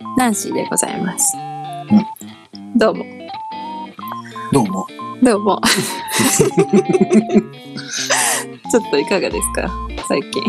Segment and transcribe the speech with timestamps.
[0.00, 0.18] はい。
[0.18, 1.36] ナンシーでございます。
[2.76, 3.04] どうも。
[4.52, 4.86] どうも。
[5.22, 5.60] どうも。
[8.70, 9.70] ちょっといかがですか？
[10.06, 10.42] 最近。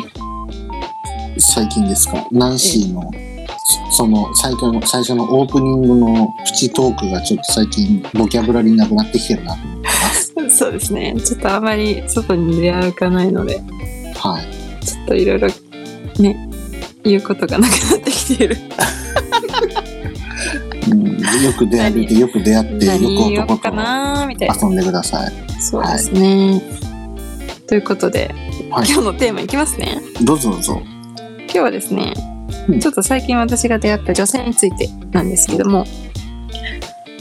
[1.37, 2.27] 最近ですか？
[2.31, 3.11] ナンシーの、
[3.91, 10.33] そその最初の、最初のオープニングのプチトークがちょっと最近ボキャブラリーなくなってきてるなと思ってます。
[10.57, 11.15] そうですね。
[11.23, 13.61] ちょっとあまり外に出歩かないので、
[14.15, 14.85] はい。
[14.85, 15.47] ちょっといろいろ
[16.19, 16.49] ね、
[17.03, 18.57] 言うことがなくなってきている。
[21.35, 24.55] うん、よく出歩いて、よく出会って、よ何く男言おうかなみたいな。
[24.55, 25.31] と遊んでください。
[25.61, 26.61] そうですね。
[27.67, 28.33] ということで、
[28.71, 29.99] はい今日のテーマいきますね。
[30.23, 30.81] どうぞどうぞ。
[31.41, 32.13] 今日はですね、
[32.67, 35.85] うんちょっと最近私が出会った女性についてなんですけども、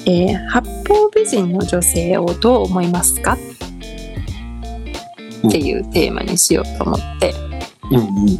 [0.07, 3.37] えー八方美人の女性をどう思いますか？
[5.47, 7.35] っていうテーマにしようと思って、
[7.91, 8.39] うんうん。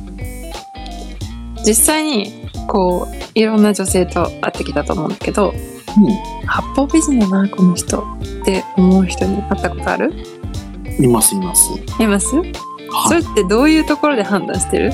[1.65, 2.38] 実際に
[2.69, 5.53] こういろんな女性と会ってきたと思うんだけど
[6.47, 8.03] 八方美人だなこの人
[8.43, 10.13] って思う人に会ったことある？
[10.99, 11.05] うん。
[11.05, 11.71] いますいます。
[12.01, 12.29] います？
[12.31, 12.45] そは
[13.19, 13.23] い。
[13.23, 14.93] れってどういうところで判断してる？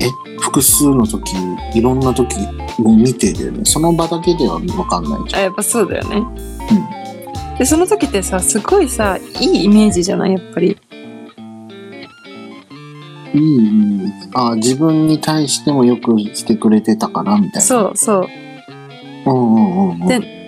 [0.00, 0.08] え、
[0.40, 1.32] 複数の時、
[1.74, 2.36] いろんな時
[2.78, 3.64] も見てるよね。
[3.64, 6.22] その場だけではわかんないじゃあやっぱそうだよね、
[7.58, 10.32] でその時ってさすごいさいいイメージじゃない？
[10.32, 10.76] やっぱり
[13.38, 13.40] ん。
[13.40, 14.12] いい、いい。
[14.34, 17.60] あ自分に対してもよくしてくれてたから、みたいな。
[17.60, 18.26] そうそう
[19.26, 20.06] うんうんうんうん。
[20.06, 20.42] で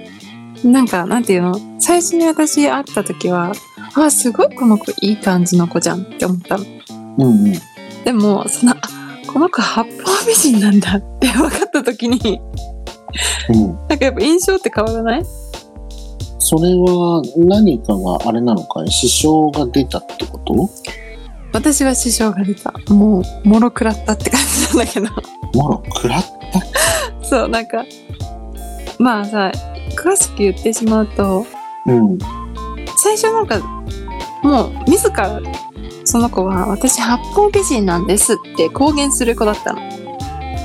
[0.64, 1.55] なんかなんていうの？
[1.78, 3.52] 最初に私会った時は
[3.94, 6.64] あすごいこの子いい感じの子じゃんって思ったの
[7.18, 7.52] うんうん。
[8.05, 8.77] でもそのあ
[9.30, 12.40] この子八方美人なんだって 分かった時に
[13.50, 13.67] うん。
[13.89, 15.24] なんかやっぱ印象って変わらない？
[16.39, 18.90] それは何かがあれなのかい？
[18.90, 20.70] 支障が出たってこと？
[21.55, 25.07] 私は支障が出たもうもろ食らったって感じなんだけど
[25.55, 26.23] もろ食らっ
[27.20, 27.25] た？
[27.27, 27.85] そうなんか
[28.98, 29.53] まあさ
[29.97, 31.47] 詳しく言ってしまうと
[31.87, 32.19] うん。
[32.97, 33.61] 最初なんか
[34.42, 35.41] もう自ら
[36.05, 39.83] その子は私八方美人なんですって公言する子だったの。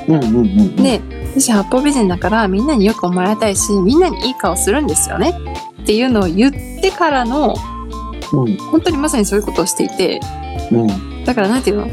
[0.08, 0.76] うんうんうん。
[0.76, 1.02] で
[1.34, 5.34] 私八方美人だからみんなによく思われたいしみんなにいい顔するんですよね
[5.84, 6.52] っていうのを言っ
[6.82, 7.56] てからの
[8.34, 10.20] うん本当にまさにそういうことをしていて
[10.72, 11.24] うん。
[11.26, 11.88] だからなんていうの？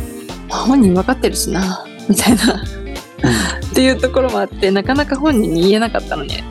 [0.48, 6.44] 本人分かってるしな みたいなっていうところもあってなかなか本人に言えなかったのね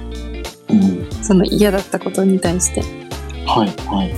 [0.69, 0.83] うん。
[0.83, 1.07] うん。
[1.21, 2.81] その嫌だったことに対して。
[3.45, 4.13] はいはい。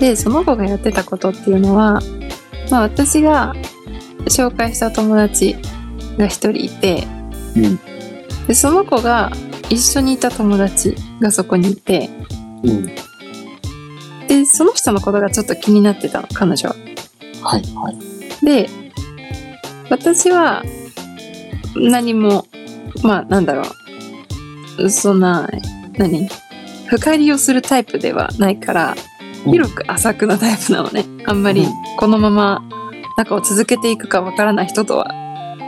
[0.00, 2.00] でその子がやってたことっていうのは、
[2.70, 3.54] まあ、私が
[4.26, 5.56] 紹介した友達
[6.18, 7.06] が一人いて
[7.56, 7.78] うん。
[8.46, 9.30] でその子が
[9.70, 12.10] 一緒にいた友達がそこにいて
[12.62, 12.86] うん。
[14.26, 16.76] でその人のことがちょっと気になってたの彼女は。
[17.44, 18.44] はいはい。
[18.44, 18.68] で
[19.90, 20.62] 私は
[21.76, 22.46] 何も
[23.02, 23.62] まあなんだろ
[24.78, 25.48] うそんな
[25.98, 26.28] 何？
[26.88, 28.94] 深入りをするタイプではないから
[29.46, 32.62] うん広く浅くなタイプなのねあんまりうんこのまま
[33.16, 35.06] 仲を続けていくかわからない人とは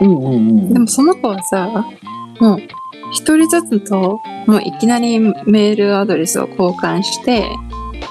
[0.01, 0.73] うんうんうん。
[0.73, 1.85] でもその子はさ
[2.39, 2.59] もう
[3.11, 7.47] 一人ずつともういきなりメールアドレスを交換して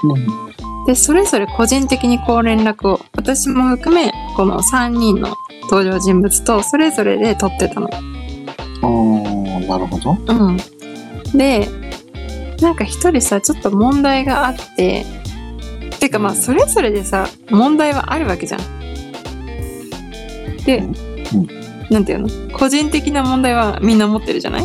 [0.03, 0.46] うん。
[0.87, 7.89] でそれぞれ個人的にこう連絡を私も含めこの3人の登場人物とそれぞれで取ってたの。
[7.91, 7.99] ああ、
[9.67, 10.17] なるほど。
[10.27, 10.57] うん、
[11.37, 11.67] で
[12.61, 15.05] なんか一人さちょっと問題があって
[15.99, 18.61] てかまあそれぞれでさ問題はあるわけじゃん。
[20.63, 20.93] で、うん
[21.89, 22.29] なんていうの？
[22.57, 24.63] 個人的な問題はみんな持ってるじゃない？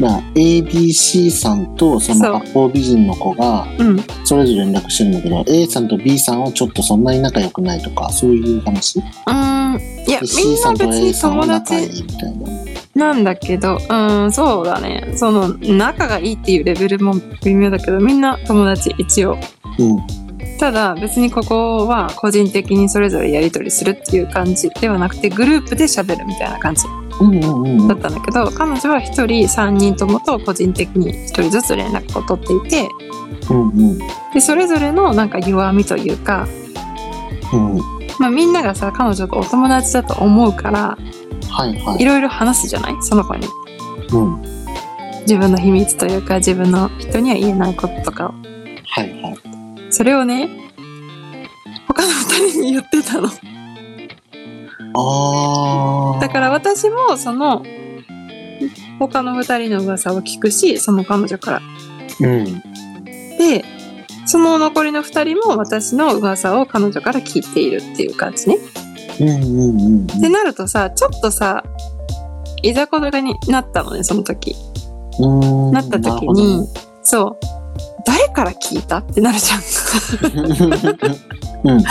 [0.00, 4.04] まあ、ABC さんとその八方美人の子がうん。
[4.24, 8.98] それぞれ連絡してるんだけど、A さんと B さんはちょっとそんなに仲良くないとか、そういう話？
[8.98, 9.80] うーん。
[10.06, 12.48] いや、でみさとなん別 A にさん友は仲い達いみたいな。
[12.94, 15.12] なんだけど、うーん、そうだね。
[15.16, 17.14] その、仲がいいっていうレベルも
[17.44, 19.36] 微妙だけど、みんな友達、一応。
[19.78, 19.98] うん。
[20.58, 26.82] ただ、別にここは個人的にそれぞれやり取りするっていう感じではなくて、グループで喋るみたいな感じ
[27.88, 32.88] だったんだけど、彼女は一人3人ともと個人的に一人ずつ連絡を取っていて、
[33.50, 33.98] うんうん
[34.32, 36.48] で、それぞれのなんか弱みというか、
[37.52, 37.78] うん。
[38.18, 40.98] まあみんながさ、彼女とお友達だと思うから、
[41.50, 42.04] はいはいい。
[42.04, 42.96] ろいろ話すじゃない？
[43.00, 43.46] その子に。
[44.12, 44.42] うん。
[45.20, 48.28] 自分の秘密というか、自分の人には言えないこととかを。
[48.86, 49.36] はいはい。
[49.90, 50.48] それをね、
[51.86, 53.28] 他の二人に言ってたの。
[53.28, 53.30] あ
[54.96, 56.03] あ。
[56.24, 57.62] だから私もその、
[58.98, 61.60] 他の二人の噂を聞くし、その彼女から。
[62.20, 62.44] うん。
[63.36, 63.62] で、
[64.24, 68.56] その残りの二人も私の噂を彼女から聞いているっていう感じね。
[69.20, 71.62] うんうんうんってなるとさ、ちょっとさ、
[72.62, 74.56] いざこざがになったのね、その時。
[75.18, 75.72] うん。
[75.72, 76.66] なった時に、
[77.02, 77.44] そう、
[78.06, 79.00] 誰から聞いた？
[79.00, 79.60] ってなるじゃん。
[81.64, 81.84] うん。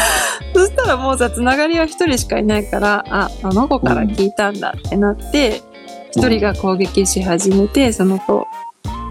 [0.84, 5.62] たらもうさ、つながりは一人しかいないから、あ、あの子から聞いたんだってなって、
[6.12, 8.46] 一人が攻撃し始めて、その子。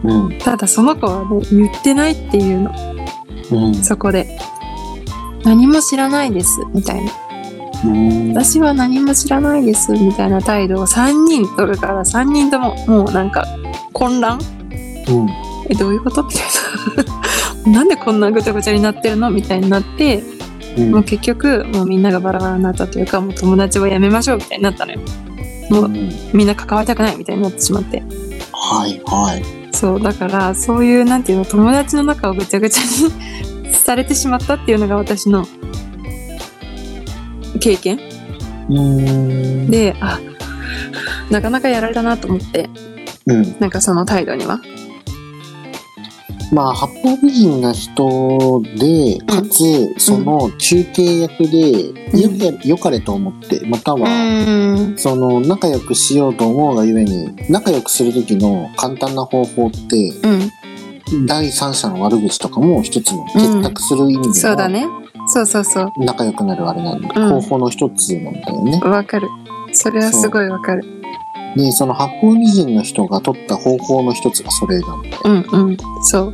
[0.04, 0.38] うん。
[0.38, 2.72] ただその子はね、言ってないっていうの。
[3.50, 3.74] うん。
[3.74, 4.38] そこで。
[5.44, 7.12] 何も知らないです、みたいな。
[7.84, 8.28] うん。
[8.32, 13.44] 私は何も知らないです、みたいな態度を3人取るから、3人とももうなんか
[13.92, 14.38] 混乱？
[15.08, 15.28] うん。
[15.68, 16.22] え、どういうこと？
[16.22, 16.42] みたい
[17.66, 17.72] な。
[17.72, 19.30] なんでこんなぐちゃぐちゃになってるの？
[19.30, 20.22] みたいになって、
[20.76, 25.00] うんもう結局、もうみんながバラバラになったというか、もう友達を辞めましょうみたいになったのよ。
[25.70, 28.02] もううんみんな関わりたくないみたいになってしまって。
[28.52, 29.62] はいはい。
[29.74, 32.82] そう、だから、そういう、なんていうの、友達の中をぐちゃぐちゃ
[33.64, 35.46] にされてしまったっていうのが私の
[37.58, 37.98] 経験
[38.68, 39.70] うん。
[39.70, 40.20] で、あ、
[41.30, 42.68] なかなかやられたなと思って、
[43.26, 43.56] うん。
[43.58, 44.60] なんかその態度には。
[46.52, 51.88] まあ、八方美人な人で、かつ、その中継役で、
[52.20, 52.28] よ
[52.60, 54.98] け、よかれと思って、またうは、ん。
[54.98, 60.12] その、仲良くしようと思うがゆえに、仲良くする時の簡単な方法って、
[61.10, 61.26] うん。
[61.26, 64.86] 第三者の悪口とかも一つの結託する意味での、そうだね。
[65.28, 65.92] そうそうそう。
[65.98, 68.78] 仲良くなるあれなんだ、うん方法の一つなんだよね。
[68.80, 69.28] わかる。
[69.72, 71.01] それはすごいわかる。
[71.56, 75.18] で、その八方美人の人が取った方法の一つがそれなんだよ。
[75.24, 75.76] うんうん。
[76.02, 76.32] そう。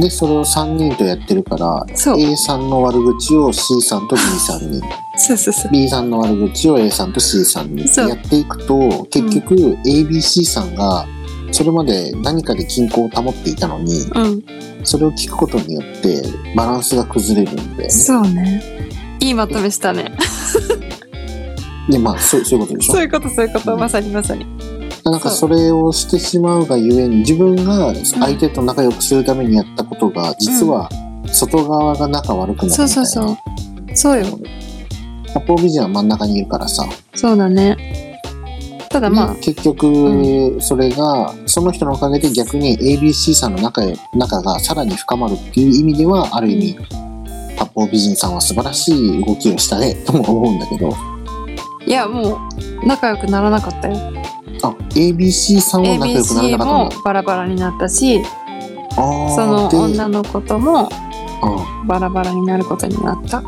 [0.00, 2.20] で、それを3人とやってるから、そう。
[2.20, 4.80] A さんの悪口を C さんと B さんに、
[5.16, 5.72] そうそうそう。
[5.72, 9.54] B さんの悪口を A さんと C さんにそうやっていくと、結局
[9.86, 11.06] ABC さんが、
[11.52, 14.44] それまで何かで均衡を保っていたのに、うん。
[14.82, 16.22] それを聞くことによって
[16.56, 17.90] バランスが崩れるんだよね。
[17.90, 18.62] そうね。
[19.20, 20.12] いいまとめしたね。
[21.88, 23.76] で、まあ、そうそういうことでしょそういうことそういうこと。
[23.76, 24.46] まさにまさに。
[25.04, 30.88] なんかそれをしてしまうがゆえに、自分が相手と仲良くするためにやったことが、実は
[31.26, 32.88] 外側が仲悪くなるみたいな。
[32.88, 33.36] そうそうそう。
[33.94, 34.38] そうよ。
[35.34, 36.86] 八方美人は真ん中にいるからさ。
[37.14, 38.20] そうだね。
[38.88, 46.78] ただまあね、結局、うそれが、その人のおかげで逆に ABC さんの仲へ仲がさらに深まるっていう意味では、ある意味、
[47.56, 50.94] 八方美人さんは素晴らしい動きをしたね、とも思うんだけど、
[51.86, 52.48] いやも
[52.82, 53.96] う仲良くならなかったよ。
[54.62, 57.02] あ、ABC さんは仲良くなら ABC なかもったんだ。
[57.04, 58.22] バラバラになったし、
[58.96, 63.42] あーそので女の子ともあバラバラになることになった。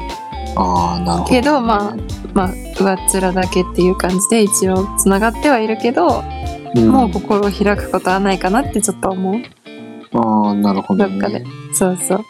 [0.56, 1.30] あー、なるほど。
[1.30, 1.96] けどまあ、
[2.34, 6.22] まあ、上っ面だけっていう感じで一応繋がってはいるけど、
[6.74, 9.36] うんもう心を開くことはないかなってちょっと思う。
[10.12, 11.18] ああ、なるほど、ね。
[11.18, 12.24] どっかでそうそう。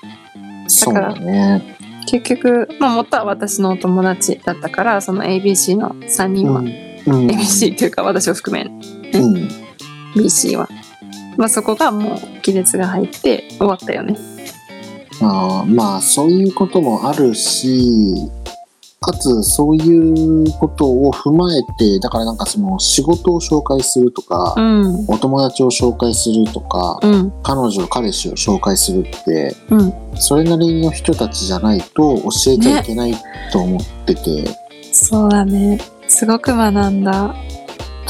[0.69, 1.76] そうだね。
[2.06, 6.67] 結局、まあ元は私のお友達だったから、その ABC の3人は、うん。
[6.67, 7.26] うん。
[7.26, 9.48] ABC というか私を含めうん。
[10.15, 10.69] BC は。
[11.36, 14.17] まあそこがもう亀裂が入って終わったよね。
[15.20, 18.31] あーまあ、そういうこともあるし、
[19.06, 25.05] かつ、そういうことを踏まえて、だからなんかその仕事を紹介するとか、うん。
[25.08, 27.32] お友達を紹介するとか、うん。
[27.43, 29.94] 彼女、彼氏を紹介するって、うん。
[30.17, 33.15] それなりの人たちじゃないと教えちゃいけない
[33.53, 34.51] と思ってて、
[34.93, 35.81] そうだね。
[36.08, 37.34] すごく学んだ。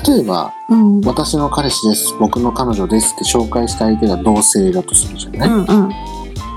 [0.06, 1.00] 例えば、うん。
[1.02, 5.90] 私の彼氏です、僕の彼女ですって紹介した相手が同性だとするじゃない、うんうん。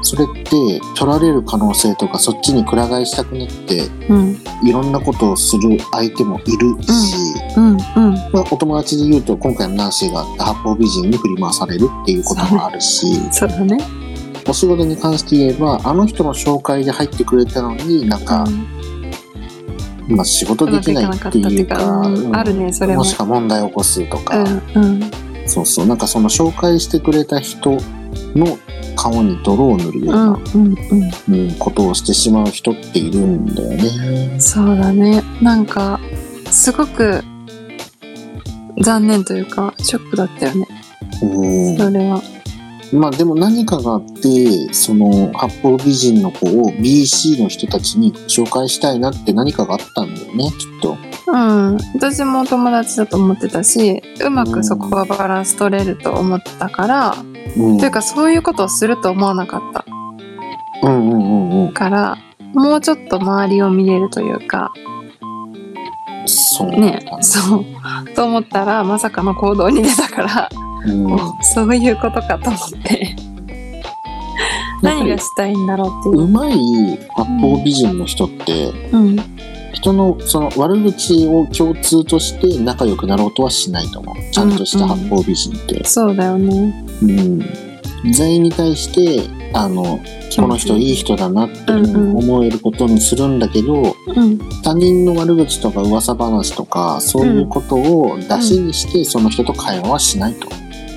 [0.01, 4.38] それって取られる可能性とかそっちにくら替えしたくなってうん。
[4.63, 7.15] いろんなことをする相手もいるし、
[7.56, 7.72] うん。
[7.72, 7.77] うん。
[8.32, 13.77] まあ、お友達で言うと今回のナンシーが八方美人に振り回されるっていうこともあるし、 そうだね。
[14.48, 18.46] お仕事に関して言えばあの人の紹介で入ってくれたのになんか、
[20.08, 22.01] まあ、仕事できないっていうか
[22.34, 24.39] あるねそれももしか問題を起こすとか、
[24.75, 24.84] うん。
[24.84, 25.12] うん。
[25.46, 27.77] そうそうなんかその紹介してくれた人
[28.36, 28.58] の
[29.00, 30.75] 顔に泥を塗るような、うん。
[31.29, 31.56] うん。
[31.58, 34.39] ことをしてしまう人っているんだよね。
[34.41, 35.24] そうだね。
[35.41, 36.01] なんか、
[36.51, 37.24] すごく
[38.82, 40.68] 残念というか、ショックだったよね。
[41.24, 42.22] うんそれは。
[42.91, 50.98] まあでも何かがあって、その八方美人の子を BC の人たちに紹介したいなって何かがあったんだよね、きっと。
[51.27, 51.77] うん。
[51.96, 57.15] 私も友達だと思ってたし、うまくそこはバランス取れると思ったから、
[57.58, 57.77] うん。
[57.77, 59.86] というかそういうことをすると思わなかった
[60.84, 61.74] うんうんうんうん。
[61.74, 62.18] から、
[62.53, 64.72] もうちょっと周りを見れるというか、
[66.25, 66.70] そう。
[66.70, 67.65] ね、そう。
[68.15, 70.50] と思ったら、まさかの行動に出たから、
[70.86, 71.18] うん。
[71.41, 73.15] そういうことかと思って。
[74.82, 76.27] 何がしたいんだろうっていうう。
[76.27, 79.15] まい八方美人の人って、うん。
[79.73, 84.15] 人のその悪口を共通として仲良くなろうとはしないと思う。
[84.31, 85.83] ちゃんとした八方美人って。
[85.85, 86.85] そうだよね。
[87.01, 87.39] うん。
[88.13, 89.99] 全員に対して、あの、
[90.35, 94.39] この人いい人だなって思えることにするんだけど、うん。
[94.63, 100.47] 他人の悪口とか噂話とか、そういうことを出しにして、その人と会話はしないと。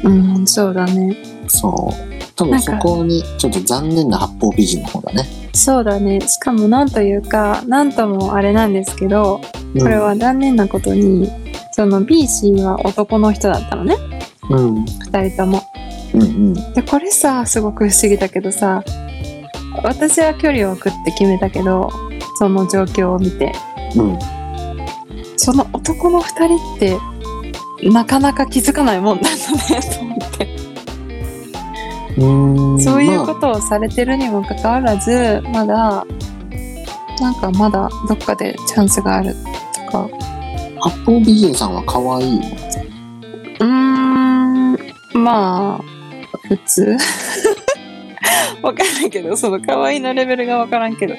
[0.04, 1.16] うん、そうだね。
[1.48, 2.11] そう。
[2.46, 5.26] 多分そこにちょっと残念な八方美人の方だね。
[5.54, 6.20] そうだね。
[6.20, 9.40] しかもなんというか、なんともあれなんですけど、
[9.78, 11.30] これは残念なことに、
[11.72, 13.96] その B 氏は男の人だったのね。
[14.50, 14.84] うん。
[14.84, 15.62] 二人とも。
[16.14, 16.54] うんうん。
[16.74, 18.82] で、これさ、すごく不思議だけどさ、
[19.82, 21.88] 私は距離を置くって決めたけど、
[22.38, 23.52] その状況を見て、
[23.96, 24.18] うん。
[25.36, 26.98] その男の二人って、
[27.88, 30.11] なかなか気づかないもんなんだね、と思って。
[30.11, 30.11] うん。
[32.16, 36.04] そういうまあことをされてるにもかかわらず、まだ、
[37.20, 39.34] なんかまだどっかでチャンスがある
[39.86, 40.08] とか。
[40.80, 42.46] 八方美人さんは可愛いの？
[43.60, 45.84] うーん、まあ、
[46.48, 46.96] 普通
[48.62, 51.14] わかんないけど、その可愛いのレベルがわからんけど。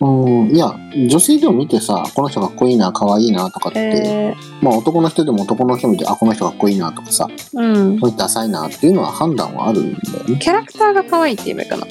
[0.00, 0.54] うん。
[0.54, 0.74] いや、
[1.08, 8.00] 女性でも見てさ、この人かっこいいな、可愛いなとかって、えまあ男の人でも男の人見て、あ、この人かっこいいなとかさ、ー、うん。
[8.00, 10.38] この人ダサいなっていうのは判断はあるんだよね。
[10.38, 11.86] キャラクターが可愛いって言えばいいかな。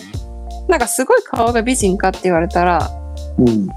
[0.68, 2.90] なんかすごい顔が美人かって言われたら、
[3.38, 3.68] うん。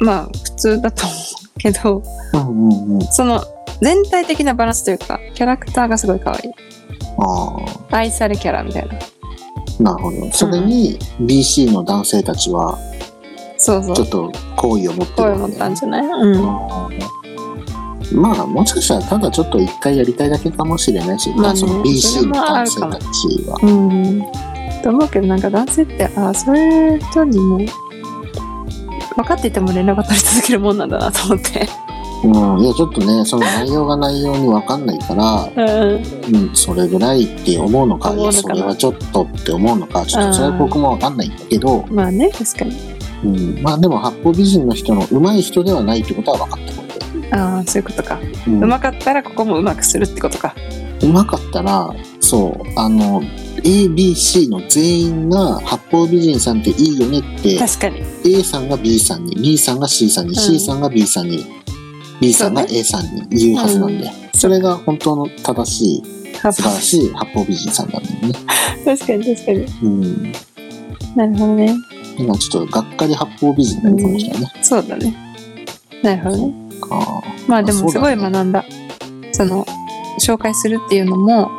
[0.00, 1.14] まあ普通だと思
[1.56, 2.02] うけど、
[2.34, 3.00] うんうんうん。
[3.12, 3.42] その
[3.80, 6.52] 全体的なバランスというか、キャラクターがすごい可愛い。
[7.18, 7.56] あ
[7.90, 8.94] 愛されキャラみたいな。
[9.90, 10.32] あ、なるほど。
[10.32, 12.78] それに BC の男性たちは、
[13.58, 14.04] そうそうちょ。
[14.04, 16.06] っと好意を持ってるわけね持ったんじゃない？
[16.06, 18.20] うん。
[18.20, 22.98] まあ、もしかしたらただちょっと一回やりたいだけかもしれないし、まあねそのそ BC れの男性たち
[23.46, 23.58] は。
[23.62, 24.22] うん。
[24.82, 27.58] と思うけど、なんか男性って、ああ、そういう人にも、
[29.16, 31.68] 分かっていても連絡が取り続けるもんなんだなと思って。
[32.24, 36.02] うん、いや、ちょっとね、その内容が内容にわかんないから、うん。
[36.34, 42.92] うん、それぐらいって思うのか、いや、それはちょっとって思うのか、ちょっとそれは僕もわかんないんだけど、まあね、確かに。
[43.24, 47.32] うん、まあでも八方美人の人の上手い人ではないってことは分かったことで。
[47.32, 48.20] ああ、そういうことか。
[48.46, 50.54] う、うんまかったらここもうまくするってことか。
[51.02, 53.22] うまかったら、そう、あの、
[53.64, 58.02] A、B、C の全員が八方美人さんっていいよねって、確かに。
[58.24, 61.61] A さんが B さんに、B さんが C さんに、C さんが B さんに、
[62.22, 66.02] B さんがそう A さんに言うはずなんで、それが本当の正しい、
[66.40, 68.34] 確素晴らしい八方美人さんなんだよね。
[68.96, 69.66] かに確かに。
[69.82, 70.32] うん。
[71.16, 71.74] なるほどね。
[72.16, 74.52] 今ちょっとがっかり八方美人になりましたね。
[74.62, 75.16] そうだね。
[76.02, 76.54] なるほどね。
[76.80, 78.64] かまあでもすごい学んだ。
[79.32, 79.66] その、
[80.20, 81.50] 紹介するっていうのも、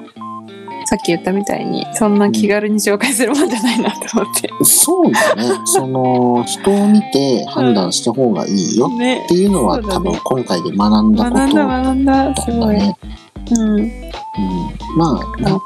[0.86, 4.50] さっき言ったみたいに、そんな気軽に紹介するもんじゃないなと思って。
[4.63, 5.44] そうだね。
[5.66, 9.28] その、人を見て判断した方がいいよねっ。
[9.28, 12.36] ていうのは、そうだね多分今回で学んだこと学んだ学んだ。
[12.36, 12.78] すごい。
[12.78, 12.98] だね。
[13.52, 13.80] うん。
[13.80, 13.92] うん、
[14.98, 15.60] まあ、な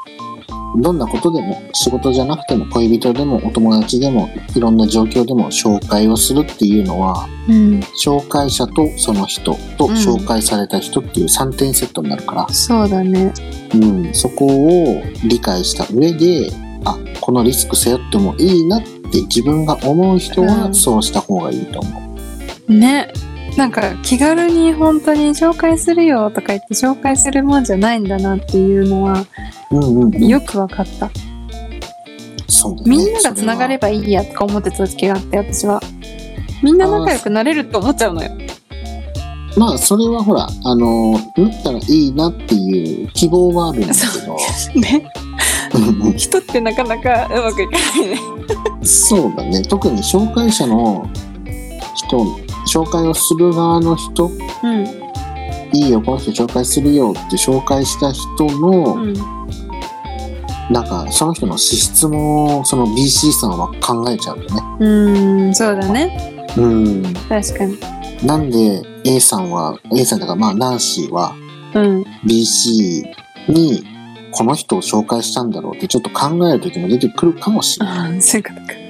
[0.76, 7.80] どんなことでも仕事じゃなくても恋人でもお友達でもいろんな状況でも紹介をするっていうのはうん。
[8.02, 13.32] 紹介者とその人とうん紹介された人っていう3点セットになるから、そうだね。
[13.74, 16.50] うん、そこを理解した上で
[16.84, 22.18] あこのリスク背負ってもいいなって自分が思う人はうんそうした方がいいと思
[22.68, 22.74] う。
[22.74, 23.12] ね。
[23.58, 29.26] なんか気軽に本当に紹介するよとか言って紹介するもんじゃないんだなっていうのは
[29.72, 31.10] うんうんうん、よく分かった。
[32.48, 35.82] そうみんなが繋がればいいやとか思ってた時があって私は。
[36.62, 38.30] みんな仲良くなれると思っちゃうのよ。
[39.56, 45.04] まあそれはほらあのなったらいいなっていう希望はあるんだけどね。
[46.16, 48.20] 人ってなかなかうまくいかないね。
[48.84, 51.08] そうだね特に紹介者の
[51.96, 54.86] 人紹介をする側の人うん。
[55.72, 59.14] いいよこの人紹介するよって紹介した人の、うん。
[60.70, 64.62] なんかその人の資質もその BC さんは考えちゃうよね。
[64.80, 66.46] うーん、そうだね。
[66.56, 67.02] うん。
[67.28, 67.78] 確かに。
[68.24, 71.34] なんで A さんは A さんだからまあナンシーは
[71.74, 72.02] うん。
[72.26, 73.04] BC
[73.48, 73.84] に
[74.32, 78.22] この人を紹介したんだろうってちょっと考える時も出てくるかもしれない。
[78.22, 78.87] そういうことか。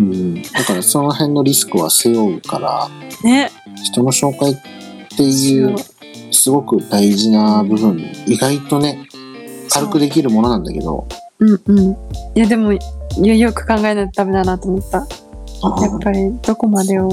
[0.00, 0.42] うん。
[0.42, 2.88] だからその辺のリスクは背負うから
[3.22, 3.50] ね。
[3.84, 4.56] 人の紹介っ
[5.16, 5.76] ていう
[6.30, 9.06] すごく大事な部分意外とね
[9.70, 11.06] 軽くできるものなんだけど、
[11.40, 11.90] うんうん。
[11.92, 11.96] い
[12.34, 14.98] や、でも、よく考えないとダメだなと思った。
[14.98, 15.04] や
[15.62, 17.10] あっぱり、どこまでを、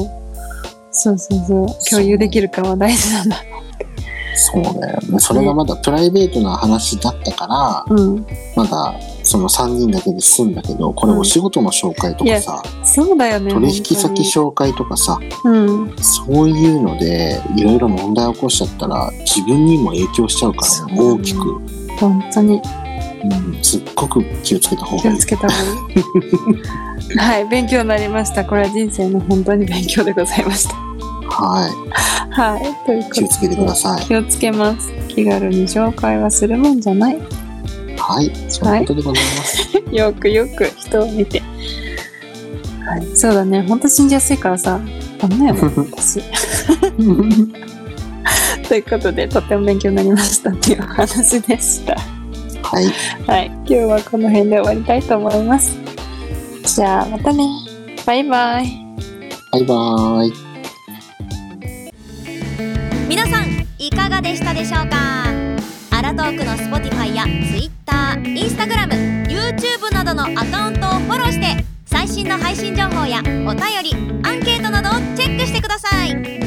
[0.91, 3.37] そうそうそう、共有できるかは大事なんだ。
[4.35, 5.19] そうだよね。
[5.19, 8.25] それがまだプライベートな話だったから、うん。
[8.55, 8.93] まだ
[9.27, 13.51] その3人だけで済んだけど、これお仕事の紹介とかさ、そうだよね。
[13.51, 15.95] 取引先紹介とかさ、うん。
[16.01, 21.39] そういうので、いろいろ問題起こしちゃったら、自分にも影響しちゃうからね、大きく。
[21.99, 22.61] 本当に
[23.23, 25.25] うん、すっごく気をつけた方がいい気をつ。
[25.25, 27.17] けた方がいい。
[27.17, 28.45] はい、勉強になりました。
[28.45, 30.75] これは人生の本当に勉強でございました。
[31.29, 31.69] は
[32.31, 32.85] はい。
[32.85, 33.09] というこい。
[33.09, 34.05] と気をつけてください。
[34.05, 34.91] 気をつけます。
[35.07, 37.17] 気軽に紹介はするもんじゃない。
[37.97, 38.31] はい。
[38.49, 39.67] そういうことでございます。
[39.91, 41.41] よくよく人を見て。
[42.85, 43.07] はい。
[43.15, 43.63] そうだね。
[43.67, 44.79] 本当信じやすいからさ。
[45.19, 45.61] ダメだよね、
[45.91, 46.21] 私。
[48.67, 51.95] ということで、とっても勉強になりましたっていう話でした。
[52.61, 52.85] はい。
[53.25, 53.47] はい。
[53.47, 55.75] 今日はこの辺で終わりたいと思います。
[56.63, 57.47] じゃあ、またね。
[58.05, 58.67] バイバイ。
[59.51, 60.33] バイバーイ。
[63.09, 64.97] 皆さんいかがでしたでしょうか？
[65.97, 67.23] アラトークの Spotify や
[68.35, 73.93] インスタグラム YouTube などのアカウントをフォローして最新の配信情報やお便り
[74.23, 76.46] アンケートなどをチェックしてください。